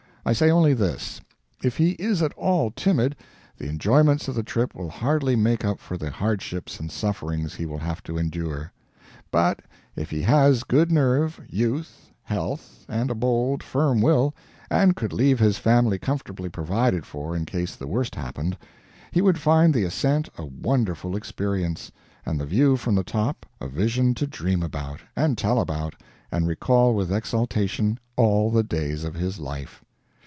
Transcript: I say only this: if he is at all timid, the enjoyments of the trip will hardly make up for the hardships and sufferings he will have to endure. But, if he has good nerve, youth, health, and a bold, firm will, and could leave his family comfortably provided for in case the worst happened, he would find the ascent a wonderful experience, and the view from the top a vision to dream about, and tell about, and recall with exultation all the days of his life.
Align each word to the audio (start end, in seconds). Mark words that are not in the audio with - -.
I 0.23 0.33
say 0.33 0.51
only 0.51 0.75
this: 0.75 1.19
if 1.63 1.77
he 1.77 1.93
is 1.93 2.21
at 2.21 2.31
all 2.33 2.69
timid, 2.69 3.15
the 3.57 3.67
enjoyments 3.67 4.27
of 4.27 4.35
the 4.35 4.43
trip 4.43 4.75
will 4.75 4.87
hardly 4.91 5.35
make 5.35 5.65
up 5.65 5.79
for 5.79 5.97
the 5.97 6.11
hardships 6.11 6.79
and 6.79 6.91
sufferings 6.91 7.55
he 7.55 7.65
will 7.65 7.79
have 7.79 8.03
to 8.03 8.19
endure. 8.19 8.71
But, 9.31 9.63
if 9.95 10.11
he 10.11 10.21
has 10.21 10.63
good 10.63 10.91
nerve, 10.91 11.41
youth, 11.49 12.11
health, 12.21 12.85
and 12.87 13.09
a 13.09 13.15
bold, 13.15 13.63
firm 13.63 13.99
will, 13.99 14.35
and 14.69 14.95
could 14.95 15.11
leave 15.11 15.39
his 15.39 15.57
family 15.57 15.97
comfortably 15.97 16.49
provided 16.49 17.03
for 17.03 17.35
in 17.35 17.43
case 17.45 17.75
the 17.75 17.87
worst 17.87 18.13
happened, 18.13 18.55
he 19.09 19.23
would 19.23 19.39
find 19.39 19.73
the 19.73 19.85
ascent 19.85 20.29
a 20.37 20.45
wonderful 20.45 21.15
experience, 21.15 21.91
and 22.27 22.39
the 22.39 22.45
view 22.45 22.77
from 22.77 22.93
the 22.93 23.03
top 23.03 23.43
a 23.59 23.67
vision 23.67 24.13
to 24.13 24.27
dream 24.27 24.61
about, 24.61 24.99
and 25.15 25.35
tell 25.35 25.59
about, 25.59 25.95
and 26.31 26.45
recall 26.45 26.93
with 26.93 27.11
exultation 27.11 27.99
all 28.15 28.51
the 28.51 28.63
days 28.63 29.03
of 29.03 29.15
his 29.15 29.39
life. 29.39 29.83